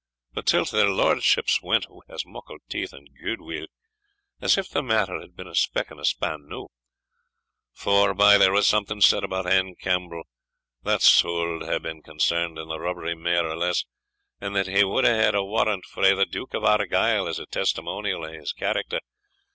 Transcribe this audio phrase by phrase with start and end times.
[0.33, 3.67] But till't their lordships went wi' as muckle teeth and gude will,
[4.41, 6.69] as if the matter had been a' speck and span new.
[7.73, 10.23] Forbye, there was something said about ane Campbell,
[10.81, 13.85] that suld hae been concerned in the rubbery, mair or less,
[14.39, 17.45] and that he suld hae had a warrant frae the Duke of Argyle, as a
[17.45, 19.01] testimonial o' his character.